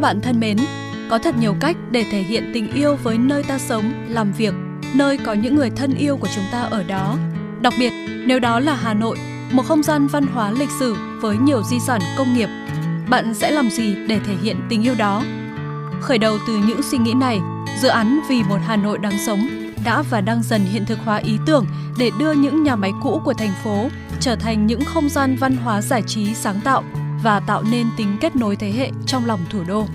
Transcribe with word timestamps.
Các 0.00 0.02
bạn 0.02 0.20
thân 0.20 0.40
mến, 0.40 0.56
có 1.10 1.18
thật 1.18 1.34
nhiều 1.38 1.54
cách 1.60 1.76
để 1.90 2.04
thể 2.12 2.22
hiện 2.22 2.50
tình 2.54 2.72
yêu 2.72 2.96
với 3.02 3.18
nơi 3.18 3.42
ta 3.42 3.58
sống, 3.58 3.92
làm 4.08 4.32
việc, 4.32 4.54
nơi 4.94 5.18
có 5.18 5.32
những 5.32 5.56
người 5.56 5.70
thân 5.70 5.94
yêu 5.94 6.16
của 6.16 6.28
chúng 6.34 6.44
ta 6.52 6.60
ở 6.60 6.82
đó. 6.82 7.16
Đặc 7.60 7.72
biệt, 7.78 7.92
nếu 8.26 8.38
đó 8.38 8.60
là 8.60 8.74
Hà 8.74 8.94
Nội, 8.94 9.18
một 9.52 9.62
không 9.62 9.82
gian 9.82 10.06
văn 10.06 10.26
hóa 10.26 10.50
lịch 10.50 10.68
sử 10.78 10.96
với 11.20 11.36
nhiều 11.36 11.62
di 11.62 11.80
sản 11.80 12.00
công 12.18 12.34
nghiệp, 12.34 12.48
bạn 13.08 13.34
sẽ 13.34 13.50
làm 13.50 13.70
gì 13.70 13.94
để 14.08 14.18
thể 14.26 14.34
hiện 14.42 14.56
tình 14.68 14.82
yêu 14.82 14.94
đó? 14.94 15.22
Khởi 16.00 16.18
đầu 16.18 16.38
từ 16.46 16.56
những 16.56 16.82
suy 16.82 16.98
nghĩ 16.98 17.14
này, 17.14 17.40
dự 17.80 17.88
án 17.88 18.20
Vì 18.28 18.42
một 18.42 18.58
Hà 18.66 18.76
Nội 18.76 18.98
đáng 18.98 19.18
sống 19.26 19.48
đã 19.84 20.02
và 20.10 20.20
đang 20.20 20.42
dần 20.42 20.60
hiện 20.64 20.86
thực 20.86 20.98
hóa 21.04 21.16
ý 21.16 21.38
tưởng 21.46 21.66
để 21.98 22.10
đưa 22.18 22.32
những 22.32 22.62
nhà 22.62 22.76
máy 22.76 22.92
cũ 23.02 23.22
của 23.24 23.34
thành 23.34 23.52
phố 23.64 23.88
trở 24.20 24.36
thành 24.36 24.66
những 24.66 24.84
không 24.84 25.08
gian 25.08 25.36
văn 25.36 25.56
hóa 25.56 25.82
giải 25.82 26.02
trí 26.06 26.34
sáng 26.34 26.60
tạo 26.64 26.84
và 27.22 27.40
tạo 27.40 27.62
nên 27.62 27.86
tính 27.96 28.16
kết 28.20 28.36
nối 28.36 28.56
thế 28.56 28.72
hệ 28.72 28.90
trong 29.06 29.26
lòng 29.26 29.40
thủ 29.50 29.64
đô. 29.68 29.86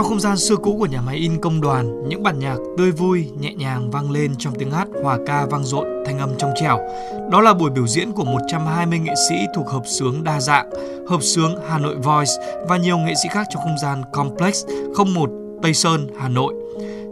Trong 0.00 0.08
không 0.08 0.20
gian 0.20 0.36
xưa 0.36 0.56
cũ 0.56 0.76
của 0.78 0.86
nhà 0.86 1.00
máy 1.00 1.16
in 1.16 1.40
công 1.40 1.60
đoàn, 1.60 2.08
những 2.08 2.22
bản 2.22 2.38
nhạc 2.38 2.56
tươi 2.78 2.90
vui, 2.90 3.30
nhẹ 3.40 3.54
nhàng 3.54 3.90
vang 3.90 4.10
lên 4.10 4.34
trong 4.38 4.54
tiếng 4.58 4.70
hát 4.70 4.88
hòa 5.02 5.18
ca 5.26 5.46
vang 5.46 5.64
dội, 5.64 5.86
thanh 6.06 6.18
âm 6.18 6.30
trong 6.38 6.50
trẻo. 6.60 6.78
Đó 7.30 7.40
là 7.40 7.54
buổi 7.54 7.70
biểu 7.70 7.86
diễn 7.86 8.12
của 8.12 8.24
120 8.24 8.98
nghệ 8.98 9.14
sĩ 9.28 9.34
thuộc 9.54 9.68
hợp 9.68 9.82
xướng 9.86 10.24
đa 10.24 10.40
dạng, 10.40 10.70
hợp 11.08 11.22
xướng 11.22 11.54
Hà 11.68 11.78
Nội 11.78 11.96
Voice 11.96 12.32
và 12.68 12.76
nhiều 12.76 12.98
nghệ 12.98 13.14
sĩ 13.22 13.28
khác 13.28 13.46
trong 13.50 13.62
không 13.62 13.78
gian 13.82 14.02
Complex 14.12 14.64
01 15.14 15.30
Tây 15.62 15.74
Sơn, 15.74 16.06
Hà 16.18 16.28
Nội. 16.28 16.54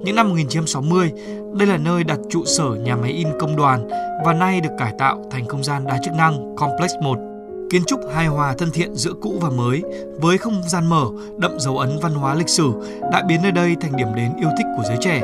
Những 0.05 0.17
năm 0.17 0.28
1960, 0.28 1.12
đây 1.55 1.69
là 1.69 1.77
nơi 1.77 2.05
đặt 2.05 2.19
trụ 2.30 2.45
sở 2.45 2.69
nhà 2.84 2.97
máy 2.97 3.11
in 3.11 3.28
công 3.41 3.56
đoàn 3.56 3.89
và 4.25 4.33
nay 4.33 4.61
được 4.61 4.73
cải 4.78 4.92
tạo 4.98 5.25
thành 5.30 5.47
không 5.47 5.64
gian 5.64 5.84
đa 5.84 5.98
chức 6.05 6.14
năng 6.14 6.56
Complex 6.56 6.91
1 7.02 7.27
kiến 7.70 7.84
trúc 7.84 8.01
hài 8.14 8.27
hòa 8.27 8.55
thân 8.58 8.70
thiện 8.70 8.95
giữa 8.95 9.12
cũ 9.20 9.39
và 9.40 9.51
mới 9.51 9.83
với 10.20 10.39
không 10.39 10.62
gian 10.68 10.86
mở 10.86 11.06
đậm 11.39 11.61
dấu 11.61 11.79
ấn 11.79 11.98
văn 12.02 12.14
hóa 12.14 12.34
lịch 12.34 12.48
sử 12.48 12.73
đã 13.12 13.23
biến 13.29 13.42
nơi 13.42 13.52
đây 13.52 13.77
thành 13.80 13.96
điểm 13.96 14.08
đến 14.17 14.33
yêu 14.40 14.48
thích 14.58 14.67
của 14.77 14.83
giới 14.89 14.96
trẻ. 15.01 15.23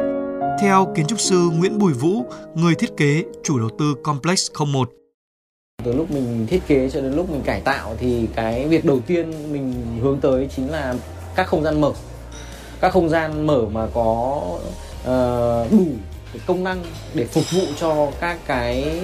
Theo 0.61 0.93
kiến 0.97 1.07
trúc 1.07 1.21
sư 1.21 1.51
Nguyễn 1.59 1.79
Bùi 1.79 1.93
Vũ, 1.93 2.25
người 2.55 2.75
thiết 2.75 2.97
kế, 2.97 3.25
chủ 3.45 3.59
đầu 3.59 3.69
tư 3.79 3.95
Complex 4.03 4.51
01. 4.73 4.91
Từ 5.85 5.93
lúc 5.93 6.11
mình 6.11 6.47
thiết 6.47 6.61
kế 6.67 6.91
cho 6.91 7.01
đến 7.01 7.13
lúc 7.13 7.31
mình 7.31 7.43
cải 7.43 7.61
tạo 7.61 7.97
thì 7.99 8.29
cái 8.37 8.69
việc 8.69 8.85
đầu 8.85 9.01
tiên 9.07 9.53
mình 9.53 9.75
hướng 10.03 10.21
tới 10.21 10.49
chính 10.57 10.71
là 10.71 10.95
các 11.37 11.47
không 11.47 11.63
gian 11.63 11.81
mở. 11.81 11.93
Các 12.81 12.93
không 12.93 13.09
gian 13.09 13.47
mở 13.47 13.67
mà 13.73 13.87
có 13.95 14.41
uh, 15.03 15.73
đủ 15.73 15.87
cái 16.35 16.43
công 16.47 16.65
năng 16.65 16.79
để 17.15 17.25
phục 17.25 17.45
vụ 17.53 17.63
cho 17.77 18.09
các 18.21 18.39
cái 18.47 19.01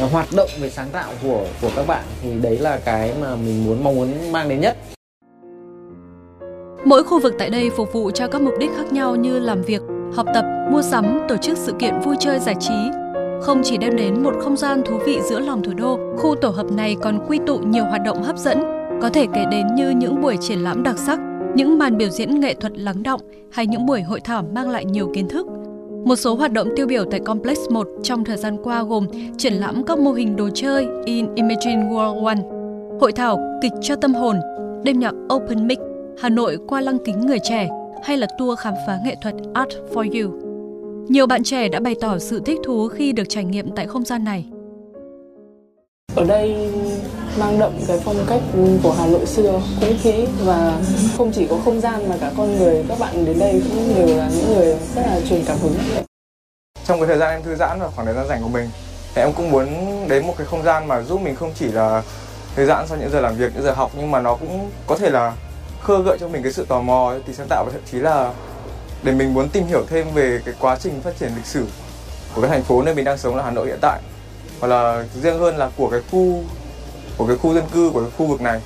à, 0.00 0.06
hoạt 0.12 0.28
động 0.36 0.48
về 0.60 0.70
sáng 0.70 0.88
tạo 0.92 1.12
của 1.22 1.46
của 1.62 1.70
các 1.76 1.86
bạn 1.86 2.04
thì 2.22 2.30
đấy 2.42 2.58
là 2.58 2.78
cái 2.84 3.14
mà 3.20 3.36
mình 3.36 3.64
muốn 3.64 3.84
mong 3.84 3.94
muốn 3.94 4.32
mang 4.32 4.48
đến 4.48 4.60
nhất. 4.60 4.76
Mỗi 6.84 7.04
khu 7.04 7.20
vực 7.20 7.34
tại 7.38 7.50
đây 7.50 7.70
phục 7.76 7.92
vụ 7.92 8.10
cho 8.10 8.28
các 8.28 8.42
mục 8.42 8.54
đích 8.58 8.70
khác 8.76 8.92
nhau 8.92 9.16
như 9.16 9.38
làm 9.38 9.62
việc, 9.62 9.82
học 10.14 10.26
tập, 10.34 10.44
mua 10.70 10.82
sắm, 10.82 11.20
tổ 11.28 11.36
chức 11.36 11.58
sự 11.58 11.72
kiện 11.78 12.00
vui 12.00 12.16
chơi 12.20 12.38
giải 12.38 12.54
trí. 12.60 12.74
Không 13.42 13.60
chỉ 13.64 13.76
đem 13.76 13.96
đến 13.96 14.22
một 14.22 14.32
không 14.40 14.56
gian 14.56 14.82
thú 14.86 14.98
vị 15.06 15.18
giữa 15.30 15.38
lòng 15.38 15.62
thủ 15.62 15.72
đô, 15.74 15.98
khu 16.16 16.34
tổ 16.34 16.48
hợp 16.48 16.72
này 16.72 16.96
còn 17.02 17.26
quy 17.28 17.38
tụ 17.46 17.58
nhiều 17.58 17.84
hoạt 17.84 18.02
động 18.04 18.22
hấp 18.22 18.36
dẫn, 18.36 18.62
có 19.02 19.08
thể 19.08 19.26
kể 19.34 19.44
đến 19.50 19.66
như 19.74 19.90
những 19.90 20.20
buổi 20.20 20.36
triển 20.40 20.58
lãm 20.58 20.82
đặc 20.82 20.98
sắc, 20.98 21.18
những 21.54 21.78
màn 21.78 21.98
biểu 21.98 22.08
diễn 22.08 22.40
nghệ 22.40 22.54
thuật 22.54 22.78
lắng 22.78 23.02
động 23.02 23.20
hay 23.52 23.66
những 23.66 23.86
buổi 23.86 24.02
hội 24.02 24.20
thảo 24.20 24.44
mang 24.52 24.70
lại 24.70 24.84
nhiều 24.84 25.10
kiến 25.14 25.28
thức. 25.28 25.46
Một 26.04 26.16
số 26.16 26.34
hoạt 26.34 26.52
động 26.52 26.68
tiêu 26.76 26.86
biểu 26.86 27.04
tại 27.10 27.20
Complex 27.20 27.58
1 27.70 27.88
trong 28.02 28.24
thời 28.24 28.36
gian 28.36 28.56
qua 28.62 28.82
gồm 28.82 29.06
triển 29.38 29.52
lãm 29.52 29.84
các 29.84 29.98
mô 29.98 30.12
hình 30.12 30.36
đồ 30.36 30.48
chơi 30.54 30.86
in 31.04 31.34
Imagine 31.34 31.82
World 31.82 32.24
One, 32.24 32.38
hội 33.00 33.12
thảo 33.12 33.38
kịch 33.62 33.72
cho 33.82 33.96
tâm 33.96 34.14
hồn, 34.14 34.36
đêm 34.84 34.98
nhạc 34.98 35.14
Open 35.34 35.66
Mic, 35.66 35.78
Hà 36.18 36.28
Nội 36.28 36.58
qua 36.66 36.80
lăng 36.80 36.98
kính 37.04 37.20
người 37.20 37.38
trẻ 37.42 37.68
hay 38.04 38.16
là 38.16 38.26
tour 38.38 38.58
khám 38.58 38.74
phá 38.86 38.98
nghệ 39.04 39.16
thuật 39.22 39.34
Art 39.54 39.70
for 39.94 40.22
You. 40.22 40.32
Nhiều 41.08 41.26
bạn 41.26 41.42
trẻ 41.42 41.68
đã 41.68 41.80
bày 41.80 41.94
tỏ 42.00 42.18
sự 42.18 42.40
thích 42.46 42.58
thú 42.64 42.88
khi 42.88 43.12
được 43.12 43.28
trải 43.28 43.44
nghiệm 43.44 43.70
tại 43.76 43.86
không 43.86 44.04
gian 44.04 44.24
này. 44.24 44.46
Ở 46.16 46.24
đây 46.24 46.70
mang 47.38 47.58
đậm 47.58 47.72
cái 47.88 48.00
phong 48.04 48.26
cách 48.28 48.40
của 48.82 48.94
Hà 48.98 49.06
Nội 49.06 49.26
xưa, 49.26 49.60
cũ 49.80 49.86
kỹ 50.02 50.26
và 50.44 50.80
không 51.18 51.32
chỉ 51.32 51.46
có 51.50 51.56
không 51.64 51.80
gian 51.80 52.08
mà 52.08 52.16
cả 52.20 52.32
con 52.36 52.58
người 52.58 52.84
các 52.88 52.98
bạn 52.98 53.24
đến 53.24 53.38
đây 53.38 53.62
cũng 53.70 53.94
đều 53.94 54.16
là 54.16 54.28
những 54.28 54.54
người 54.54 54.76
rất 54.94 55.02
là 55.06 55.20
truyền 55.28 55.44
cảm 55.46 55.58
hứng. 55.58 55.74
Trong 56.86 57.00
cái 57.00 57.06
thời 57.06 57.18
gian 57.18 57.30
em 57.30 57.42
thư 57.42 57.54
giãn 57.54 57.80
và 57.80 57.88
khoảng 57.94 58.06
thời 58.06 58.16
gian 58.16 58.28
rảnh 58.28 58.42
của 58.42 58.48
mình 58.48 58.68
thì 59.14 59.22
em 59.22 59.32
cũng 59.32 59.50
muốn 59.50 59.68
đến 60.08 60.26
một 60.26 60.34
cái 60.38 60.46
không 60.46 60.62
gian 60.62 60.88
mà 60.88 61.02
giúp 61.02 61.20
mình 61.20 61.36
không 61.36 61.52
chỉ 61.54 61.66
là 61.66 62.02
thư 62.56 62.66
giãn 62.66 62.86
sau 62.88 62.98
những 62.98 63.10
giờ 63.10 63.20
làm 63.20 63.36
việc, 63.36 63.52
những 63.54 63.64
giờ 63.64 63.72
học 63.72 63.90
nhưng 63.96 64.10
mà 64.10 64.20
nó 64.20 64.36
cũng 64.36 64.70
có 64.86 64.98
thể 64.98 65.10
là 65.10 65.32
khơi 65.80 65.98
gợi 66.04 66.18
cho 66.20 66.28
mình 66.28 66.42
cái 66.42 66.52
sự 66.52 66.66
tò 66.68 66.80
mò, 66.80 67.14
thì 67.26 67.34
sáng 67.34 67.46
tạo 67.50 67.64
và 67.64 67.72
thậm 67.72 67.82
chí 67.92 67.98
là 67.98 68.32
để 69.02 69.12
mình 69.12 69.34
muốn 69.34 69.48
tìm 69.48 69.66
hiểu 69.66 69.82
thêm 69.90 70.06
về 70.14 70.40
cái 70.44 70.54
quá 70.60 70.76
trình 70.80 71.00
phát 71.00 71.18
triển 71.20 71.30
lịch 71.36 71.46
sử 71.46 71.66
của 72.34 72.40
cái 72.40 72.50
thành 72.50 72.62
phố 72.62 72.82
nơi 72.82 72.94
mình 72.94 73.04
đang 73.04 73.18
sống 73.18 73.36
là 73.36 73.42
Hà 73.42 73.50
Nội 73.50 73.66
hiện 73.66 73.78
tại 73.80 74.00
hoặc 74.60 74.68
là 74.68 75.06
riêng 75.22 75.38
hơn 75.38 75.56
là 75.56 75.70
của 75.76 75.90
cái 75.90 76.00
khu, 76.10 76.42
của 77.16 77.26
cái 77.26 77.36
khu 77.36 77.54
dân 77.54 77.64
cư, 77.72 77.90
của 77.94 78.00
cái 78.00 78.10
khu 78.18 78.26
vực 78.26 78.40
này. 78.40 78.60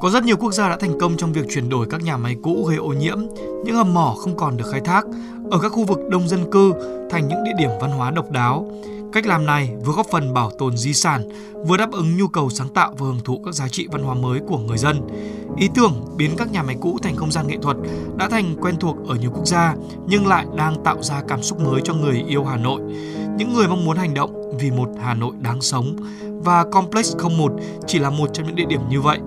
Có 0.00 0.10
rất 0.10 0.24
nhiều 0.24 0.36
quốc 0.36 0.52
gia 0.52 0.68
đã 0.68 0.76
thành 0.76 0.98
công 0.98 1.16
trong 1.16 1.32
việc 1.32 1.46
chuyển 1.50 1.68
đổi 1.68 1.86
các 1.90 2.02
nhà 2.02 2.16
máy 2.16 2.36
cũ 2.42 2.66
gây 2.68 2.76
ô 2.76 2.88
nhiễm, 2.88 3.18
những 3.64 3.76
hầm 3.76 3.94
mỏ 3.94 4.14
không 4.18 4.36
còn 4.36 4.56
được 4.56 4.64
khai 4.70 4.80
thác 4.80 5.04
ở 5.50 5.58
các 5.58 5.68
khu 5.68 5.84
vực 5.84 5.98
đông 6.10 6.28
dân 6.28 6.50
cư 6.50 6.72
thành 7.10 7.28
những 7.28 7.44
địa 7.44 7.52
điểm 7.58 7.70
văn 7.80 7.90
hóa 7.90 8.10
độc 8.10 8.30
đáo. 8.30 8.72
Cách 9.12 9.26
làm 9.26 9.46
này 9.46 9.72
vừa 9.84 9.92
góp 9.92 10.06
phần 10.12 10.34
bảo 10.34 10.50
tồn 10.58 10.76
di 10.76 10.94
sản, 10.94 11.28
vừa 11.66 11.76
đáp 11.76 11.92
ứng 11.92 12.16
nhu 12.16 12.28
cầu 12.28 12.50
sáng 12.50 12.68
tạo 12.68 12.94
và 12.98 13.06
hưởng 13.06 13.20
thụ 13.24 13.40
các 13.44 13.54
giá 13.54 13.68
trị 13.68 13.88
văn 13.92 14.02
hóa 14.02 14.14
mới 14.14 14.40
của 14.48 14.58
người 14.58 14.78
dân. 14.78 15.00
Ý 15.56 15.68
tưởng 15.74 15.92
biến 16.16 16.30
các 16.36 16.52
nhà 16.52 16.62
máy 16.62 16.76
cũ 16.80 16.98
thành 17.02 17.16
không 17.16 17.32
gian 17.32 17.46
nghệ 17.48 17.56
thuật 17.62 17.76
đã 18.16 18.28
thành 18.28 18.56
quen 18.60 18.74
thuộc 18.80 18.96
ở 19.08 19.14
nhiều 19.14 19.30
quốc 19.30 19.46
gia 19.46 19.74
nhưng 20.06 20.26
lại 20.26 20.46
đang 20.56 20.84
tạo 20.84 21.02
ra 21.02 21.22
cảm 21.28 21.42
xúc 21.42 21.60
mới 21.60 21.80
cho 21.84 21.94
người 21.94 22.24
yêu 22.28 22.44
Hà 22.44 22.56
Nội. 22.56 22.80
Những 23.36 23.54
người 23.54 23.68
mong 23.68 23.84
muốn 23.84 23.96
hành 23.96 24.14
động 24.14 24.58
vì 24.58 24.70
một 24.70 24.88
Hà 25.02 25.14
Nội 25.14 25.32
đáng 25.40 25.60
sống 25.60 25.96
và 26.44 26.64
Complex 26.72 27.16
01 27.38 27.52
chỉ 27.86 27.98
là 27.98 28.10
một 28.10 28.30
trong 28.32 28.46
những 28.46 28.56
địa 28.56 28.66
điểm 28.68 28.80
như 28.88 29.00
vậy. 29.00 29.18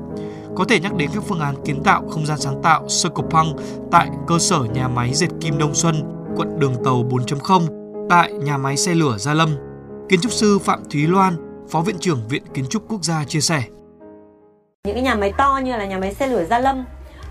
Có 0.55 0.65
thể 0.69 0.79
nhắc 0.79 0.95
đến 0.95 1.09
các 1.13 1.23
phương 1.27 1.39
án 1.39 1.55
kiến 1.65 1.83
tạo 1.83 2.03
không 2.09 2.25
gian 2.25 2.37
sáng 2.37 2.61
tạo 2.63 2.81
Circle 2.81 3.25
Punk 3.29 3.59
tại 3.91 4.09
cơ 4.27 4.39
sở 4.39 4.59
nhà 4.59 4.87
máy 4.87 5.13
dệt 5.13 5.27
kim 5.41 5.57
Đông 5.57 5.75
Xuân, 5.75 5.95
quận 6.35 6.59
Đường 6.59 6.75
Tàu 6.85 7.03
4.0, 7.03 8.07
tại 8.09 8.33
nhà 8.33 8.57
máy 8.57 8.77
xe 8.77 8.95
lửa 8.95 9.17
Gia 9.17 9.33
Lâm. 9.33 9.55
Kiến 10.09 10.19
trúc 10.21 10.31
sư 10.31 10.59
Phạm 10.59 10.83
Thúy 10.91 11.07
Loan, 11.07 11.35
Phó 11.69 11.81
Viện 11.81 11.95
trưởng 11.99 12.27
Viện 12.29 12.43
Kiến 12.53 12.65
trúc 12.69 12.83
Quốc 12.89 13.03
gia 13.03 13.25
chia 13.25 13.41
sẻ. 13.41 13.63
Những 14.83 14.95
cái 14.95 15.03
nhà 15.03 15.15
máy 15.15 15.33
to 15.37 15.59
như 15.63 15.71
là 15.77 15.85
nhà 15.85 15.97
máy 15.97 16.13
xe 16.13 16.27
lửa 16.27 16.45
Gia 16.49 16.59
Lâm 16.59 16.85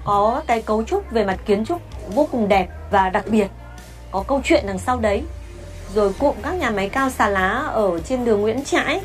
có 0.04 0.42
cái 0.46 0.62
cấu 0.62 0.82
trúc 0.82 1.10
về 1.10 1.24
mặt 1.24 1.38
kiến 1.46 1.64
trúc 1.64 1.80
vô 2.14 2.28
cùng 2.32 2.48
đẹp 2.48 2.68
và 2.90 3.10
đặc 3.10 3.24
biệt. 3.30 3.48
Có 4.10 4.24
câu 4.28 4.40
chuyện 4.44 4.64
đằng 4.66 4.78
sau 4.78 4.98
đấy. 5.00 5.22
Rồi 5.94 6.12
cụm 6.18 6.34
các 6.42 6.52
nhà 6.52 6.70
máy 6.70 6.88
cao 6.88 7.10
xà 7.10 7.28
lá 7.28 7.48
ở 7.72 8.00
trên 8.00 8.24
đường 8.24 8.40
Nguyễn 8.40 8.64
Trãi 8.64 9.00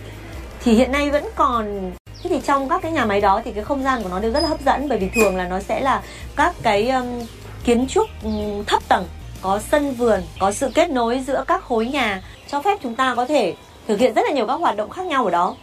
thì 0.64 0.74
hiện 0.74 0.92
nay 0.92 1.12
vẫn 1.12 1.26
còn 1.36 1.92
thế 2.24 2.30
thì 2.30 2.40
trong 2.46 2.70
các 2.70 2.82
cái 2.82 2.92
nhà 2.92 3.06
máy 3.06 3.22
đó 3.22 3.42
thì 3.46 3.52
cái 3.52 3.64
không 3.64 3.84
gian 3.84 4.04
của 4.04 4.10
nó 4.10 4.20
đều 4.20 4.32
rất 4.32 4.40
là 4.40 4.48
hấp 4.48 4.62
dẫn 4.66 4.90
bởi 4.90 4.98
vì 4.98 5.10
thường 5.16 5.36
là 5.36 5.48
nó 5.48 5.60
sẽ 5.60 5.82
là 5.82 6.02
các 6.36 6.56
cái 6.64 6.90
um, 6.90 7.06
kiến 7.64 7.88
trúc 7.88 8.08
um, 8.24 8.64
thấp 8.68 8.84
tầng 8.88 9.06
có 9.42 9.60
sân 9.72 9.94
vườn 9.94 10.22
có 10.40 10.52
sự 10.52 10.70
kết 10.74 10.90
nối 10.90 11.24
giữa 11.28 11.44
các 11.48 11.64
khối 11.64 11.86
nhà 11.86 12.22
cho 12.48 12.62
phép 12.62 12.80
chúng 12.84 12.96
ta 12.96 13.16
có 13.16 13.26
thể 13.26 13.54
thực 13.88 14.00
hiện 14.00 14.14
rất 14.14 14.22
là 14.26 14.32
nhiều 14.32 14.48
các 14.48 14.54
hoạt 14.54 14.78
động 14.78 14.90
khác 14.90 15.06
nhau 15.06 15.26
ở 15.26 15.32
đó 15.32 15.56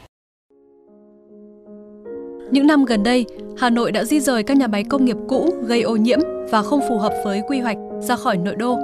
những 2.50 2.66
năm 2.66 2.84
gần 2.84 3.02
đây, 3.02 3.26
Hà 3.58 3.70
Nội 3.70 3.92
đã 3.92 4.04
di 4.04 4.20
rời 4.20 4.42
các 4.42 4.56
nhà 4.56 4.66
máy 4.66 4.84
công 4.84 5.04
nghiệp 5.04 5.16
cũ 5.28 5.54
gây 5.66 5.82
ô 5.82 5.96
nhiễm 5.96 6.18
và 6.50 6.62
không 6.62 6.80
phù 6.88 6.98
hợp 6.98 7.12
với 7.24 7.42
quy 7.48 7.60
hoạch 7.60 7.76
ra 8.00 8.16
khỏi 8.16 8.36
nội 8.36 8.54
đô. 8.56 8.78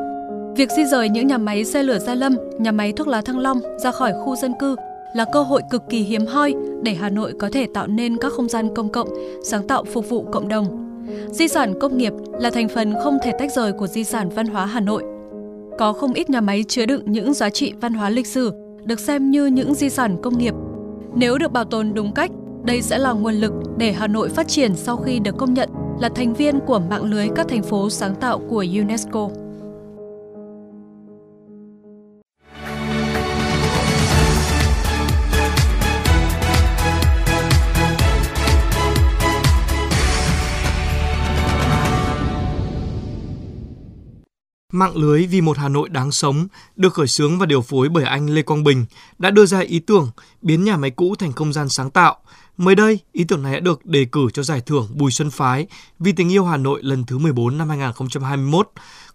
Việc 0.57 0.71
di 0.71 0.85
rời 0.85 1.09
những 1.09 1.27
nhà 1.27 1.39
máy 1.39 1.65
xe 1.65 1.83
lửa 1.83 1.99
Gia 1.99 2.15
Lâm, 2.15 2.37
nhà 2.59 2.73
máy 2.73 2.93
thuốc 2.93 3.09
lá 3.09 3.21
Thăng 3.21 3.39
Long 3.39 3.61
ra 3.79 3.91
khỏi 3.91 4.13
khu 4.25 4.37
dân 4.37 4.55
cư 4.61 4.77
là 5.15 5.25
cơ 5.33 5.43
hội 5.43 5.63
cực 5.71 5.83
kỳ 5.91 5.99
hiếm 5.99 6.27
hoi 6.27 6.55
để 6.83 6.95
Hà 6.95 7.11
Nội 7.11 7.33
có 7.39 7.49
thể 7.53 7.67
tạo 7.75 7.87
nên 7.87 8.17
các 8.17 8.33
không 8.33 8.49
gian 8.49 8.75
công 8.75 8.89
cộng, 8.89 9.09
sáng 9.45 9.67
tạo 9.67 9.85
phục 9.85 10.09
vụ 10.09 10.23
cộng 10.33 10.49
đồng. 10.49 10.67
Di 11.31 11.49
sản 11.49 11.81
công 11.81 11.99
nghiệp 11.99 12.13
là 12.39 12.51
thành 12.51 12.69
phần 12.69 12.95
không 13.05 13.19
thể 13.23 13.33
tách 13.39 13.53
rời 13.57 13.73
của 13.73 13.87
di 13.87 14.05
sản 14.05 14.29
văn 14.29 14.47
hóa 14.47 14.67
Hà 14.67 14.81
Nội. 14.81 15.03
Có 15.79 15.93
không 15.93 16.13
ít 16.13 16.31
nhà 16.31 16.41
máy 16.41 16.65
chứa 16.69 16.87
đựng 16.87 17.03
những 17.07 17.35
giá 17.35 17.51
trị 17.51 17.73
văn 17.81 17.95
hóa 17.95 18.11
lịch 18.11 18.27
sử, 18.27 18.53
được 18.85 19.01
xem 19.01 19.31
như 19.31 19.47
những 19.47 19.75
di 19.75 19.91
sản 19.91 20.17
công 20.23 20.39
nghiệp. 20.39 20.55
Nếu 21.15 21.39
được 21.39 21.53
bảo 21.53 21.65
tồn 21.65 21.95
đúng 21.95 22.13
cách, 22.13 22.31
đây 22.65 22.83
sẽ 22.83 22.99
là 22.99 23.13
nguồn 23.13 23.35
lực 23.35 23.53
để 23.77 23.93
Hà 23.93 24.07
Nội 24.07 24.29
phát 24.29 24.49
triển 24.49 24.77
sau 24.77 24.97
khi 24.97 25.19
được 25.19 25.37
công 25.37 25.55
nhận 25.55 25.69
là 26.01 26.09
thành 26.09 26.35
viên 26.35 26.61
của 26.61 26.79
mạng 26.91 27.05
lưới 27.05 27.29
các 27.37 27.49
thành 27.49 27.63
phố 27.63 27.91
sáng 27.91 28.15
tạo 28.15 28.41
của 28.49 28.65
UNESCO. 28.79 29.29
Mạng 44.71 44.97
lưới 44.97 45.27
Vì 45.27 45.41
một 45.41 45.59
Hà 45.59 45.69
Nội 45.69 45.89
đáng 45.89 46.13
sống 46.13 46.47
được 46.77 46.95
khởi 46.95 47.07
xướng 47.07 47.39
và 47.39 47.47
điều 47.47 47.63
phối 47.63 47.89
bởi 47.89 48.05
anh 48.05 48.31
Lê 48.31 48.43
Quang 48.43 48.65
Bình 48.65 48.87
đã 49.19 49.31
đưa 49.31 49.47
ra 49.47 49.59
ý 49.59 49.79
tưởng 49.79 50.11
biến 50.43 50.65
nhà 50.65 50.77
máy 50.77 50.91
cũ 50.91 51.15
thành 51.19 51.33
không 51.33 51.53
gian 51.53 51.69
sáng 51.69 51.91
tạo. 51.91 52.17
Mới 52.57 52.75
đây, 52.75 52.99
ý 53.13 53.25
tưởng 53.25 53.43
này 53.43 53.53
đã 53.55 53.61
được 53.61 53.87
đề 53.87 54.05
cử 54.05 54.29
cho 54.33 54.43
giải 54.43 54.61
thưởng 54.61 54.89
Bùi 54.95 55.11
Xuân 55.11 55.31
Phái 55.31 55.67
vì 55.99 56.13
tình 56.13 56.33
yêu 56.33 56.45
Hà 56.45 56.57
Nội 56.57 56.81
lần 56.83 57.05
thứ 57.05 57.19
14 57.19 57.59
năm 57.59 57.69
2021. 57.69 58.71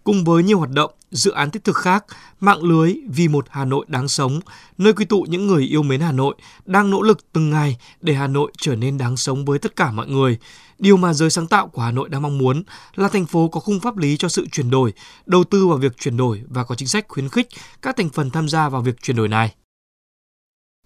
Cùng 0.06 0.24
với 0.24 0.42
nhiều 0.42 0.58
hoạt 0.58 0.70
động, 0.70 0.90
dự 1.10 1.30
án 1.30 1.50
thiết 1.50 1.64
thực 1.64 1.76
khác, 1.76 2.04
mạng 2.40 2.62
lưới 2.62 2.94
Vì 3.08 3.28
một 3.28 3.46
Hà 3.50 3.64
Nội 3.64 3.86
đáng 3.88 4.08
sống, 4.08 4.40
nơi 4.78 4.92
quy 4.92 5.04
tụ 5.04 5.26
những 5.28 5.46
người 5.46 5.64
yêu 5.64 5.82
mến 5.82 6.00
Hà 6.00 6.12
Nội, 6.12 6.34
đang 6.64 6.90
nỗ 6.90 7.02
lực 7.02 7.32
từng 7.32 7.50
ngày 7.50 7.76
để 8.00 8.14
Hà 8.14 8.26
Nội 8.26 8.52
trở 8.58 8.76
nên 8.76 8.98
đáng 8.98 9.16
sống 9.16 9.44
với 9.44 9.58
tất 9.58 9.76
cả 9.76 9.90
mọi 9.90 10.06
người. 10.06 10.38
Điều 10.78 10.96
mà 10.96 11.12
giới 11.12 11.30
sáng 11.30 11.46
tạo 11.46 11.68
của 11.68 11.82
Hà 11.82 11.90
Nội 11.90 12.08
đang 12.08 12.22
mong 12.22 12.38
muốn 12.38 12.62
là 12.94 13.08
thành 13.08 13.26
phố 13.26 13.48
có 13.48 13.60
khung 13.60 13.80
pháp 13.80 13.96
lý 13.96 14.16
cho 14.16 14.28
sự 14.28 14.46
chuyển 14.52 14.70
đổi, 14.70 14.92
đầu 15.26 15.44
tư 15.44 15.66
vào 15.66 15.78
việc 15.78 15.96
chuyển 15.98 16.16
đổi 16.16 16.42
và 16.48 16.64
có 16.64 16.74
chính 16.74 16.88
sách 16.88 17.04
khuyến 17.08 17.28
khích 17.28 17.48
các 17.82 17.96
thành 17.96 18.08
phần 18.08 18.30
tham 18.30 18.48
gia 18.48 18.68
vào 18.68 18.82
việc 18.82 19.02
chuyển 19.02 19.16
đổi 19.16 19.28
này. 19.28 19.54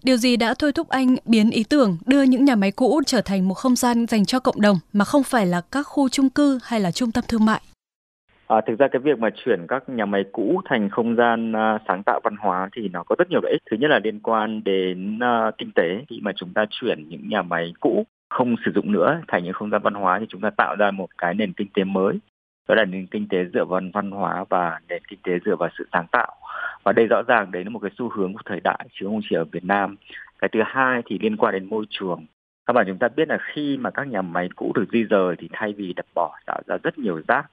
Điều 0.03 0.17
gì 0.17 0.37
đã 0.37 0.55
thôi 0.59 0.73
thúc 0.73 0.89
anh 0.89 1.17
biến 1.25 1.51
ý 1.51 1.65
tưởng 1.65 1.99
đưa 2.07 2.23
những 2.23 2.45
nhà 2.45 2.57
máy 2.57 2.71
cũ 2.71 3.01
trở 3.07 3.21
thành 3.21 3.49
một 3.49 3.55
không 3.55 3.77
gian 3.77 4.07
dành 4.07 4.27
cho 4.27 4.41
cộng 4.41 4.61
đồng 4.61 4.79
mà 4.93 5.05
không 5.05 5.23
phải 5.23 5.47
là 5.47 5.61
các 5.61 5.83
khu 5.83 6.09
chung 6.09 6.31
cư 6.31 6.59
hay 6.63 6.81
là 6.81 6.93
trung 6.93 7.13
tâm 7.13 7.25
thương 7.29 7.45
mại? 7.45 7.61
À, 8.51 8.61
thực 8.67 8.79
ra 8.79 8.89
cái 8.89 9.01
việc 9.01 9.19
mà 9.19 9.31
chuyển 9.31 9.67
các 9.69 9.89
nhà 9.89 10.07
máy 10.07 10.25
cũ 10.33 10.61
thành 10.65 10.89
không 10.89 11.17
gian 11.17 11.53
à, 11.53 11.79
sáng 11.89 12.03
tạo 12.03 12.21
văn 12.25 12.37
hóa 12.37 12.69
thì 12.73 12.89
nó 12.89 13.03
có 13.03 13.17
rất 13.19 13.31
nhiều 13.31 13.41
lợi 13.43 13.53
ích. 13.53 13.63
Thứ 13.71 13.77
nhất 13.77 13.89
là 13.89 14.01
liên 14.05 14.21
quan 14.21 14.65
đến 14.65 15.19
à, 15.19 15.51
kinh 15.59 15.71
tế. 15.75 16.05
Khi 16.09 16.21
mà 16.23 16.33
chúng 16.37 16.53
ta 16.55 16.65
chuyển 16.71 17.09
những 17.09 17.29
nhà 17.29 17.43
máy 17.43 17.73
cũ 17.81 18.07
không 18.29 18.57
sử 18.65 18.73
dụng 18.75 18.93
nữa 18.93 19.21
thành 19.29 19.45
những 19.45 19.53
không 19.53 19.71
gian 19.71 19.83
văn 19.83 19.95
hóa 19.95 20.19
thì 20.19 20.27
chúng 20.29 20.41
ta 20.41 20.51
tạo 20.51 20.77
ra 20.79 20.91
một 20.91 21.09
cái 21.19 21.35
nền 21.35 21.53
kinh 21.53 21.69
tế 21.75 21.85
mới. 21.85 22.19
Đó 22.69 22.75
là 22.75 22.85
nền 22.85 23.07
kinh 23.07 23.29
tế 23.29 23.45
dựa 23.55 23.65
vào 23.65 23.81
văn 23.93 24.11
hóa 24.11 24.45
và 24.49 24.81
nền 24.89 25.03
kinh 25.09 25.19
tế 25.23 25.33
dựa 25.45 25.57
vào 25.57 25.69
sự 25.79 25.87
sáng 25.93 26.07
tạo. 26.13 26.33
Và 26.85 26.93
đây 26.93 27.07
rõ 27.07 27.23
ràng 27.29 27.51
đấy 27.51 27.65
là 27.65 27.71
một 27.71 27.79
cái 27.79 27.91
xu 27.99 28.09
hướng 28.09 28.33
của 28.33 28.43
thời 28.45 28.61
đại 28.61 28.89
chứ 28.93 29.07
không 29.07 29.21
chỉ 29.31 29.37
ở 29.37 29.45
Việt 29.45 29.65
Nam. 29.65 29.97
Cái 30.39 30.49
thứ 30.53 30.61
hai 30.67 31.03
thì 31.07 31.19
liên 31.19 31.37
quan 31.37 31.53
đến 31.53 31.65
môi 31.65 31.85
trường. 31.91 32.27
Các 32.67 32.73
bạn 32.73 32.87
chúng 32.89 32.99
ta 32.99 33.09
biết 33.09 33.29
là 33.29 33.39
khi 33.55 33.77
mà 33.77 33.91
các 33.91 34.09
nhà 34.09 34.23
máy 34.23 34.49
cũ 34.57 34.73
được 34.75 34.87
di 34.93 35.03
rời 35.03 35.37
thì 35.39 35.49
thay 35.53 35.73
vì 35.73 35.93
đập 35.93 36.07
bỏ 36.15 36.39
tạo 36.47 36.61
ra 36.67 36.77
rất 36.83 36.99
nhiều 36.99 37.23
rác 37.29 37.47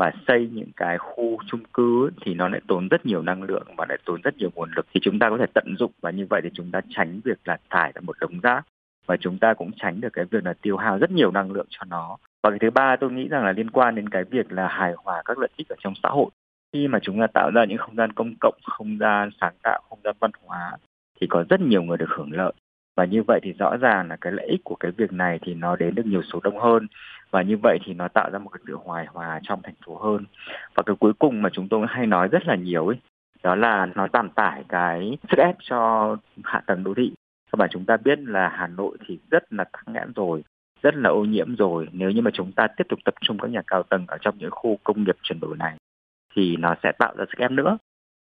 và 0.00 0.12
xây 0.26 0.48
những 0.52 0.70
cái 0.76 0.98
khu 0.98 1.38
chung 1.46 1.60
cư 1.74 2.10
thì 2.20 2.34
nó 2.34 2.48
lại 2.48 2.60
tốn 2.68 2.88
rất 2.88 3.06
nhiều 3.06 3.22
năng 3.22 3.42
lượng 3.42 3.62
và 3.76 3.86
lại 3.88 3.98
tốn 4.04 4.20
rất 4.22 4.36
nhiều 4.36 4.50
nguồn 4.54 4.70
lực. 4.76 4.86
Thì 4.94 5.00
chúng 5.02 5.18
ta 5.18 5.30
có 5.30 5.36
thể 5.38 5.46
tận 5.54 5.74
dụng 5.78 5.92
và 6.00 6.10
như 6.10 6.26
vậy 6.30 6.40
thì 6.44 6.50
chúng 6.54 6.70
ta 6.70 6.80
tránh 6.88 7.20
việc 7.24 7.38
là 7.44 7.56
thải 7.70 7.92
ra 7.94 8.00
một 8.00 8.16
đống 8.20 8.40
rác. 8.40 8.66
Và 9.06 9.16
chúng 9.16 9.38
ta 9.38 9.54
cũng 9.54 9.70
tránh 9.76 10.00
được 10.00 10.08
cái 10.12 10.24
việc 10.24 10.44
là 10.44 10.54
tiêu 10.62 10.76
hao 10.76 10.98
rất 10.98 11.10
nhiều 11.10 11.30
năng 11.30 11.52
lượng 11.52 11.66
cho 11.70 11.84
nó. 11.84 12.16
Và 12.42 12.50
cái 12.50 12.58
thứ 12.58 12.70
ba 12.70 12.96
tôi 12.96 13.12
nghĩ 13.12 13.28
rằng 13.28 13.44
là 13.44 13.52
liên 13.52 13.70
quan 13.70 13.94
đến 13.94 14.08
cái 14.08 14.24
việc 14.24 14.52
là 14.52 14.68
hài 14.68 14.92
hòa 14.96 15.22
các 15.24 15.38
lợi 15.38 15.50
ích 15.56 15.68
ở 15.68 15.76
trong 15.78 15.94
xã 16.02 16.08
hội. 16.08 16.30
Khi 16.72 16.88
mà 16.88 16.98
chúng 17.02 17.20
ta 17.20 17.26
tạo 17.34 17.50
ra 17.54 17.64
những 17.64 17.78
không 17.78 17.96
gian 17.96 18.12
công 18.12 18.34
cộng, 18.40 18.54
không 18.62 18.98
gian 18.98 19.30
sáng 19.40 19.54
tạo, 19.62 19.80
không 19.88 19.98
gian 20.04 20.16
văn 20.20 20.30
hóa, 20.44 20.72
thì 21.20 21.26
có 21.26 21.44
rất 21.50 21.60
nhiều 21.60 21.82
người 21.82 21.96
được 21.96 22.08
hưởng 22.08 22.32
lợi 22.32 22.52
và 23.00 23.06
như 23.06 23.22
vậy 23.22 23.40
thì 23.42 23.52
rõ 23.52 23.76
ràng 23.76 24.08
là 24.08 24.16
cái 24.16 24.32
lợi 24.32 24.46
ích 24.46 24.60
của 24.64 24.74
cái 24.74 24.90
việc 24.96 25.12
này 25.12 25.38
thì 25.42 25.54
nó 25.54 25.76
đến 25.76 25.94
được 25.94 26.06
nhiều 26.06 26.22
số 26.22 26.40
đông 26.44 26.58
hơn 26.58 26.86
và 27.30 27.42
như 27.42 27.56
vậy 27.62 27.78
thì 27.84 27.94
nó 27.94 28.08
tạo 28.08 28.30
ra 28.32 28.38
một 28.38 28.50
cái 28.50 28.60
sự 28.66 28.76
hài 28.94 29.06
hòa 29.06 29.40
trong 29.42 29.62
thành 29.62 29.74
phố 29.86 29.96
hơn 29.96 30.24
và 30.74 30.82
cái 30.86 30.96
cuối 31.00 31.12
cùng 31.18 31.42
mà 31.42 31.48
chúng 31.52 31.68
tôi 31.68 31.86
hay 31.88 32.06
nói 32.06 32.28
rất 32.28 32.46
là 32.46 32.54
nhiều 32.54 32.86
ấy 32.86 32.96
đó 33.42 33.54
là 33.54 33.86
nó 33.94 34.08
giảm 34.12 34.28
tải 34.28 34.64
cái 34.68 35.18
sức 35.30 35.38
ép 35.38 35.56
cho 35.60 36.16
hạ 36.44 36.62
tầng 36.66 36.84
đô 36.84 36.94
thị 36.94 37.12
các 37.52 37.56
bạn 37.56 37.68
chúng 37.72 37.84
ta 37.84 37.96
biết 37.96 38.18
là 38.18 38.48
Hà 38.48 38.66
Nội 38.66 38.96
thì 39.06 39.18
rất 39.30 39.52
là 39.52 39.64
tắc 39.64 39.88
nghẽn 39.88 40.12
rồi, 40.16 40.44
rất 40.82 40.94
là 40.94 41.10
ô 41.10 41.24
nhiễm 41.24 41.56
rồi. 41.56 41.88
Nếu 41.92 42.10
như 42.10 42.22
mà 42.22 42.30
chúng 42.34 42.52
ta 42.52 42.66
tiếp 42.76 42.84
tục 42.88 42.98
tập 43.04 43.14
trung 43.20 43.38
các 43.38 43.50
nhà 43.50 43.62
cao 43.66 43.82
tầng 43.82 44.04
ở 44.08 44.18
trong 44.20 44.38
những 44.38 44.50
khu 44.50 44.78
công 44.84 45.04
nghiệp 45.04 45.16
chuyển 45.22 45.40
đổi 45.40 45.56
này 45.56 45.76
thì 46.36 46.56
nó 46.56 46.74
sẽ 46.82 46.92
tạo 46.98 47.14
ra 47.16 47.24
sức 47.28 47.38
ép 47.38 47.50
nữa. 47.50 47.78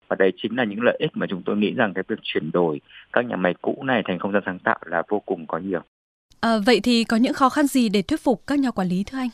Và 0.10 0.16
đây 0.20 0.34
chính 0.38 0.58
là 0.58 0.64
những 0.64 0.82
lợi 0.82 0.98
ích 1.00 1.12
mà 1.14 1.26
chúng 1.30 1.44
tôi 1.46 1.58
nghĩ 1.58 1.74
rằng 1.74 1.94
cái 1.94 2.04
việc 2.08 2.20
chuyển 2.24 2.52
đổi 2.52 2.82
các 3.14 3.26
nhà 3.26 3.36
máy 3.36 3.54
cũ 3.62 3.84
này 3.84 4.02
thành 4.06 4.20
không 4.20 4.32
gian 4.32 4.44
sáng 4.46 4.60
tạo 4.60 4.80
là 4.86 5.04
vô 5.10 5.20
cùng 5.26 5.48
có 5.48 5.58
nhiều. 5.58 5.82
À, 6.40 6.58
vậy 6.66 6.80
thì 6.84 7.04
có 7.04 7.18
những 7.18 7.34
khó 7.34 7.50
khăn 7.50 7.68
gì 7.68 7.90
để 7.90 8.02
thuyết 8.02 8.20
phục 8.20 8.48
các 8.48 8.60
nhà 8.60 8.72
quản 8.72 8.88
lý 8.88 9.04
thưa 9.08 9.18
anh? 9.18 9.30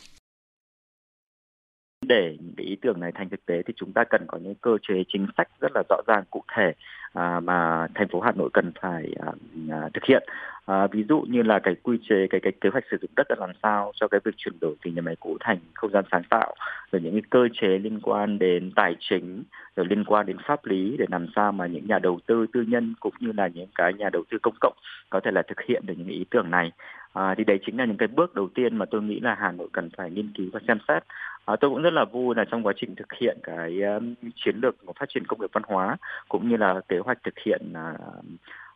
để 2.08 2.38
những 2.40 2.54
cái 2.58 2.66
ý 2.66 2.76
tưởng 2.82 3.00
này 3.00 3.12
thành 3.16 3.30
thực 3.30 3.46
tế 3.46 3.62
thì 3.66 3.74
chúng 3.76 3.94
ta 3.94 4.04
cần 4.10 4.26
có 4.28 4.38
những 4.38 4.56
cơ 4.56 4.78
chế 4.88 5.04
chính 5.08 5.28
sách 5.38 5.48
rất 5.60 5.72
là 5.76 5.84
rõ 5.90 6.02
ràng 6.08 6.24
cụ 6.30 6.44
thể 6.56 6.74
à, 7.14 7.40
mà 7.40 7.88
thành 7.96 8.08
phố 8.12 8.20
Hà 8.20 8.32
Nội 8.32 8.50
cần 8.54 8.72
phải 8.82 9.16
à, 9.20 9.32
à, 9.72 9.90
thực 9.94 10.04
hiện 10.06 10.24
à, 10.66 10.88
ví 10.88 11.04
dụ 11.10 11.22
như 11.22 11.42
là 11.42 11.60
cái 11.60 11.76
quy 11.84 11.98
chế 12.10 12.28
cái 12.30 12.42
cái 12.42 12.54
kế 12.62 12.70
hoạch 12.70 12.84
sử 12.92 12.98
dụng 13.02 13.12
đất 13.16 13.28
là 13.30 13.36
làm 13.40 13.56
sao 13.64 13.92
cho 13.96 14.08
cái 14.08 14.20
việc 14.24 14.32
chuyển 14.38 14.60
đổi 14.62 14.76
từ 14.84 14.92
nhà 14.92 15.02
máy 15.02 15.16
cũ 15.20 15.38
thành 15.40 15.60
không 15.74 15.92
gian 15.92 16.06
sáng 16.12 16.24
tạo 16.30 16.56
rồi 16.92 17.02
những 17.02 17.14
cái 17.14 17.22
cơ 17.30 17.48
chế 17.62 17.68
liên 17.68 18.00
quan 18.00 18.40
đến 18.40 18.72
tài 18.76 18.96
chính 19.00 19.44
rồi 19.76 19.86
liên 19.90 20.04
quan 20.04 20.26
đến 20.26 20.38
pháp 20.48 20.66
lý 20.66 20.96
để 20.98 21.06
làm 21.12 21.28
sao 21.36 21.52
mà 21.52 21.68
những 21.68 21.88
nhà 21.88 22.00
đầu 22.00 22.20
tư 22.28 22.46
tư 22.54 22.66
nhân 22.68 22.94
cũng 23.00 23.14
như 23.20 23.32
là 23.32 23.48
những 23.48 23.70
cái 23.76 23.94
nhà 23.94 24.10
đầu 24.14 24.24
tư 24.32 24.38
công 24.42 24.56
cộng 24.62 24.74
có 25.10 25.20
thể 25.20 25.32
là 25.32 25.42
thực 25.42 25.62
hiện 25.62 25.86
được 25.86 25.94
những 25.98 26.08
ý 26.08 26.26
tưởng 26.30 26.52
này. 26.52 26.72
À, 27.14 27.36
thì 27.38 27.44
đấy 27.44 27.60
chính 27.66 27.78
là 27.78 27.86
những 27.86 27.98
cái 27.98 28.08
bước 28.08 28.36
đầu 28.36 28.50
tiên 28.56 28.78
mà 28.78 28.86
tôi 28.86 29.02
nghĩ 29.02 29.20
là 29.20 29.36
Hà 29.40 29.52
Nội 29.52 29.68
cần 29.74 29.90
phải 29.98 30.12
nghiên 30.12 30.32
cứu 30.38 30.50
và 30.54 30.60
xem 30.68 30.78
xét. 30.88 31.04
À, 31.46 31.56
tôi 31.56 31.70
cũng 31.70 31.82
rất 31.82 31.94
là 31.94 32.06
vui 32.06 32.36
là 32.36 32.46
trong 32.52 32.64
quá 32.64 32.74
trình 32.76 32.96
thực 32.96 33.14
hiện 33.14 33.38
cái 33.44 33.82
um, 33.82 34.14
chiến 34.36 34.56
lược 34.62 34.76
phát 35.00 35.10
triển 35.10 35.26
công 35.28 35.42
nghiệp 35.42 35.50
văn 35.54 35.64
hóa 35.68 35.98
cũng 36.30 36.50
như 36.50 36.58
là 36.58 36.82
kế 36.88 36.98
hoạch 37.00 37.24
thực 37.24 37.40
hiện 37.46 37.62
uh, 37.74 38.26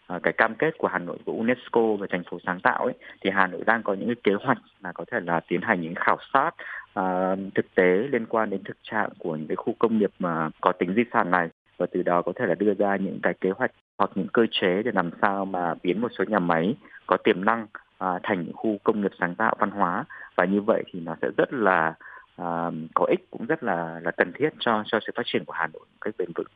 Ờ, 0.09 0.19
cái 0.23 0.33
cam 0.33 0.55
kết 0.55 0.77
của 0.77 0.87
Hà 0.87 0.99
Nội 0.99 1.17
của 1.25 1.33
UNESCO 1.33 1.81
về 1.99 2.07
thành 2.09 2.23
phố 2.23 2.37
sáng 2.45 2.59
tạo 2.59 2.85
ấy 2.85 2.93
thì 3.21 3.29
Hà 3.29 3.47
Nội 3.47 3.63
đang 3.65 3.83
có 3.83 3.93
những 3.93 4.07
cái 4.07 4.15
kế 4.23 4.33
hoạch 4.43 4.57
là 4.83 4.91
có 4.91 5.05
thể 5.11 5.19
là 5.19 5.39
tiến 5.47 5.61
hành 5.61 5.81
những 5.81 5.95
khảo 5.95 6.17
sát 6.33 6.51
uh, 6.99 7.39
thực 7.55 7.75
tế 7.75 8.07
liên 8.11 8.25
quan 8.25 8.49
đến 8.49 8.63
thực 8.63 8.77
trạng 8.83 9.09
của 9.19 9.35
những 9.35 9.47
cái 9.47 9.55
khu 9.55 9.75
công 9.79 9.97
nghiệp 9.97 10.11
mà 10.19 10.49
có 10.61 10.71
tính 10.71 10.93
di 10.95 11.03
sản 11.13 11.31
này 11.31 11.49
và 11.77 11.85
từ 11.91 12.03
đó 12.03 12.21
có 12.21 12.31
thể 12.35 12.45
là 12.45 12.55
đưa 12.55 12.73
ra 12.73 12.95
những 12.95 13.19
cái 13.23 13.33
kế 13.41 13.49
hoạch 13.49 13.71
hoặc 13.97 14.11
những 14.15 14.27
cơ 14.27 14.45
chế 14.51 14.83
để 14.83 14.91
làm 14.93 15.09
sao 15.21 15.45
mà 15.45 15.73
biến 15.83 16.01
một 16.01 16.11
số 16.17 16.23
nhà 16.23 16.39
máy 16.39 16.75
có 17.07 17.17
tiềm 17.17 17.45
năng 17.45 17.63
uh, 17.63 18.21
thành 18.23 18.43
những 18.45 18.55
khu 18.55 18.77
công 18.83 19.01
nghiệp 19.01 19.11
sáng 19.19 19.35
tạo 19.35 19.55
văn 19.59 19.71
hóa 19.71 20.05
và 20.35 20.45
như 20.45 20.61
vậy 20.61 20.83
thì 20.93 20.99
nó 20.99 21.15
sẽ 21.21 21.27
rất 21.37 21.53
là 21.53 21.93
uh, 22.41 22.73
có 22.93 23.05
ích 23.09 23.31
cũng 23.31 23.45
rất 23.45 23.63
là 23.63 23.99
là 24.03 24.11
cần 24.11 24.31
thiết 24.35 24.49
cho 24.59 24.83
cho 24.85 24.99
sự 25.05 25.11
phát 25.15 25.23
triển 25.25 25.45
của 25.45 25.53
Hà 25.53 25.67
Nội 25.67 25.81
một 25.81 25.97
cách 26.01 26.13
bền 26.17 26.29
vững. 26.35 26.47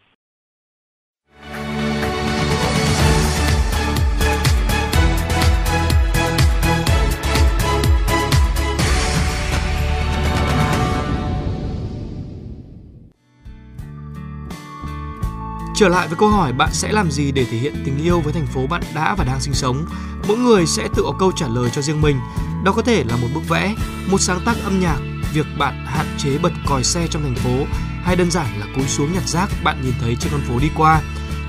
Trở 15.76 15.88
lại 15.88 16.08
với 16.08 16.18
câu 16.18 16.30
hỏi 16.30 16.54
bạn 16.54 16.70
sẽ 16.74 16.92
làm 16.92 17.12
gì 17.12 17.32
để 17.32 17.46
thể 17.46 17.58
hiện 17.58 17.74
tình 17.86 17.98
yêu 18.04 18.20
với 18.20 18.34
thành 18.34 18.48
phố 18.48 18.68
bạn 18.68 18.82
đã 18.96 19.16
và 19.18 19.24
đang 19.24 19.40
sinh 19.42 19.54
sống? 19.54 19.86
Mỗi 20.28 20.38
người 20.38 20.66
sẽ 20.66 20.88
tự 20.96 21.04
có 21.06 21.14
câu 21.20 21.32
trả 21.32 21.48
lời 21.48 21.70
cho 21.74 21.82
riêng 21.82 22.02
mình. 22.02 22.20
Đó 22.64 22.72
có 22.72 22.82
thể 22.82 23.04
là 23.04 23.16
một 23.16 23.28
bức 23.34 23.50
vẽ, 23.50 23.76
một 24.12 24.22
sáng 24.22 24.40
tác 24.46 24.58
âm 24.64 24.80
nhạc, 24.80 24.98
việc 25.34 25.46
bạn 25.58 25.86
hạn 25.86 26.06
chế 26.18 26.38
bật 26.38 26.52
còi 26.68 26.84
xe 26.84 27.08
trong 27.08 27.24
thành 27.24 27.36
phố 27.36 27.66
hay 28.04 28.16
đơn 28.16 28.32
giản 28.32 28.60
là 28.60 28.66
cúi 28.76 28.88
xuống 28.88 29.14
nhặt 29.14 29.28
rác 29.28 29.50
bạn 29.64 29.82
nhìn 29.84 29.94
thấy 30.02 30.16
trên 30.20 30.32
con 30.32 30.42
phố 30.42 30.60
đi 30.60 30.70
qua. 30.76 31.02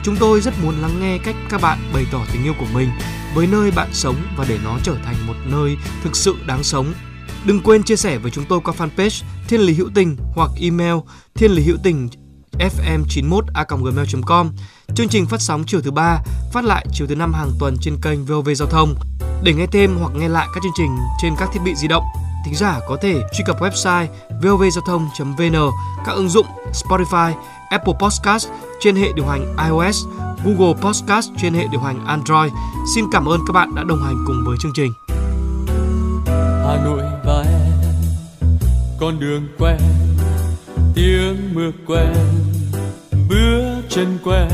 Chúng 0.03 0.17
tôi 0.17 0.41
rất 0.41 0.55
muốn 0.63 0.83
lắng 0.83 1.01
nghe 1.01 1.19
cách 1.19 1.37
các 1.51 1.61
bạn 1.61 1.79
bày 1.95 2.07
tỏ 2.13 2.21
tình 2.33 2.45
yêu 2.45 2.55
của 2.59 2.67
mình 2.75 2.89
với 3.35 3.47
nơi 3.47 3.71
bạn 3.71 3.89
sống 3.93 4.17
và 4.37 4.45
để 4.49 4.59
nó 4.65 4.79
trở 4.83 4.95
thành 5.05 5.27
một 5.27 5.37
nơi 5.45 5.77
thực 6.03 6.17
sự 6.17 6.37
đáng 6.47 6.63
sống. 6.63 6.93
Đừng 7.45 7.61
quên 7.61 7.83
chia 7.83 7.97
sẻ 7.97 8.19
với 8.19 8.31
chúng 8.31 8.45
tôi 8.45 8.61
qua 8.65 8.75
fanpage 8.79 9.23
Thiên 9.49 9.61
Lý 9.61 9.75
Hữu 9.75 9.91
Tình 9.95 10.17
hoặc 10.35 10.51
email 10.61 10.95
thiên 11.35 11.51
lý 11.51 11.63
hữu 11.63 11.77
tình 11.83 12.09
fm91a.gmail.com. 12.59 14.51
Chương 14.95 15.09
trình 15.09 15.27
phát 15.27 15.41
sóng 15.41 15.65
chiều 15.67 15.81
thứ 15.81 15.91
ba, 15.91 16.19
phát 16.53 16.65
lại 16.65 16.87
chiều 16.93 17.07
thứ 17.07 17.15
năm 17.15 17.33
hàng 17.33 17.51
tuần 17.59 17.77
trên 17.81 17.97
kênh 18.03 18.25
VOV 18.25 18.49
Giao 18.55 18.69
thông. 18.69 18.95
Để 19.43 19.53
nghe 19.53 19.67
thêm 19.67 19.97
hoặc 20.01 20.13
nghe 20.15 20.29
lại 20.29 20.47
các 20.55 20.61
chương 20.63 20.73
trình 20.77 20.97
trên 21.23 21.35
các 21.39 21.49
thiết 21.53 21.61
bị 21.65 21.75
di 21.75 21.89
động, 21.89 22.05
thính 22.45 22.55
giả 22.55 22.81
có 22.89 22.97
thể 23.03 23.23
truy 23.33 23.45
cập 23.47 23.61
website 23.61 24.07
vovgiao 24.43 24.85
thông.vn, 24.87 25.57
các 26.07 26.13
ứng 26.13 26.29
dụng 26.29 26.47
Spotify, 26.73 27.33
Apple 27.71 27.95
Podcast 28.01 28.49
trên 28.81 28.97
hệ 28.97 29.13
điều 29.15 29.27
hành 29.27 29.57
iOS, 29.69 30.05
Google 30.45 30.75
Podcast 30.83 31.31
trên 31.39 31.55
hệ 31.55 31.67
điều 31.71 31.81
hành 31.81 32.05
Android. 32.07 32.53
Xin 32.95 33.05
cảm 33.13 33.29
ơn 33.29 33.41
các 33.47 33.53
bạn 33.53 33.75
đã 33.75 33.85
đồng 33.85 34.03
hành 34.03 34.25
cùng 34.27 34.45
với 34.47 34.57
chương 34.61 34.73
trình. 34.75 34.93
Hà 36.67 36.85
Nội 36.85 37.03
và 37.25 37.45
em, 37.47 37.73
con 39.01 39.21
đường 39.21 39.49
quen, 39.59 39.79
tiếng 40.95 41.55
mưa 41.55 41.71
quen, 41.87 42.15
chân 43.95 44.19
quen, 44.25 44.49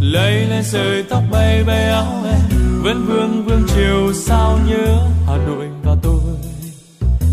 lấy 0.00 0.46
lên 0.46 0.64
sợi 0.64 1.02
tóc 1.02 1.22
bay 1.30 1.64
bay 1.64 1.84
áo 1.88 2.24
em, 2.24 2.60
vẫn 2.82 3.06
vương 3.06 3.44
vương 3.44 3.62
chiều 3.74 4.12
sao 4.12 4.58
nhớ 4.66 5.08
Hà 5.26 5.36
Nội 5.36 5.68
và 5.84 5.96
tôi, 6.02 6.20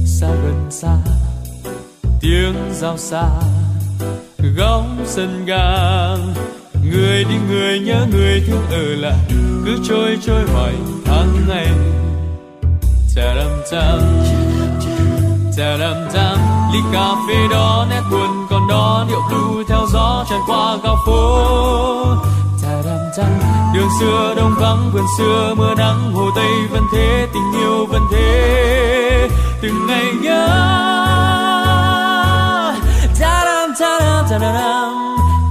xa 0.06 0.28
gần 0.28 0.68
xa, 0.70 0.98
tiếng 2.22 2.54
giao 2.74 2.98
xa 2.98 3.30
góc 4.58 4.86
sân 5.06 5.46
ga 5.46 6.16
người 6.92 7.24
đi 7.24 7.36
người 7.50 7.80
nhớ 7.80 8.06
người 8.12 8.44
thương 8.48 8.66
ở 8.72 8.84
lại 8.84 9.20
cứ 9.66 9.78
trôi 9.88 10.18
trôi 10.26 10.44
hoài 10.44 10.74
tháng 11.06 11.36
ngày. 11.48 11.68
Chà 13.16 13.36
đam 13.36 13.52
cham 13.72 14.00
chà 15.58 15.78
đam 15.78 15.96
cham 16.14 16.38
ly 16.74 16.80
cà 16.94 17.16
phê 17.28 17.48
đó 17.52 17.88
nét 17.90 18.02
buồn 18.12 18.39
đó 18.70 19.06
điệu 19.08 19.22
blue 19.30 19.64
theo 19.68 19.86
gió 19.94 20.26
tràn 20.30 20.40
qua 20.48 20.78
góc 20.84 20.98
phố. 21.06 21.46
Đường 23.74 23.90
xưa 24.00 24.34
đông 24.38 24.54
vắng, 24.60 24.92
vườn 24.94 25.06
xưa 25.18 25.54
mưa 25.58 25.76
nắng, 25.78 26.12
hồ 26.14 26.30
tây 26.36 26.52
vẫn 26.72 26.84
thế, 26.94 27.28
tình 27.34 27.62
yêu 27.62 27.86
vẫn 27.86 28.02
thế. 28.12 29.30
Từng 29.62 29.88
ngày 29.88 30.06
nhớ. 30.22 30.48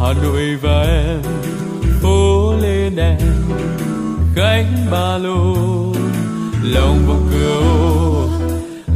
Hà 0.01 0.15
Nội 0.23 0.57
và 0.63 0.83
em, 0.83 1.23
phố 2.03 2.53
lên 2.61 2.97
đèn 2.97 3.19
khách 4.37 4.67
ba 4.91 5.19
lô. 5.19 5.55
Lòng 6.63 6.99
vòng 7.07 7.29
cửa 7.33 7.63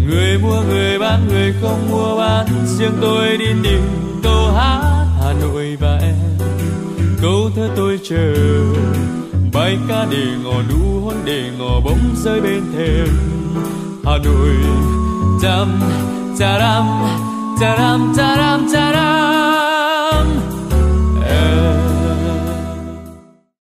người 0.07 0.39
mua 0.39 0.63
người 0.63 0.99
bán, 0.99 1.29
người 1.29 1.55
không 1.63 1.91
mua 1.91 2.17
bán. 2.19 2.47
Riêng 2.67 2.99
tôi 3.01 3.37
đi 3.37 3.47
tìm 3.63 4.12
hát 4.55 5.07
Hà 5.21 5.33
Nội 5.41 5.77
và 5.81 5.99
em. 6.03 6.15
Câu 7.23 7.51
thơ 7.57 7.69
tôi 7.77 8.01
chờ. 8.09 8.35
Bài 9.53 9.79
ca 9.89 10.07
để 10.11 10.27
ngỏ 10.45 10.63
nụ 10.71 11.01
hôn, 11.01 11.15
để 11.25 11.51
ngỏ 11.59 11.81
bóng 11.81 12.15
rơi 12.25 12.41
bên 12.41 12.63
thềm. 12.77 13.09
Hà 14.05 14.19
Nội 14.25 14.57
chăm 15.43 15.81
cha 16.39 16.59
ram 16.59 16.87
cha 17.61 17.77
ram 17.77 18.13
cha 18.17 18.37
ram 18.37 18.69
cha 18.73 18.93
ram 18.93 19.22